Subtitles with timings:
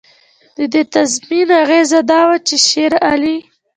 [0.57, 3.37] د دې تضمین اغېزه دا وه چې شېرعلي.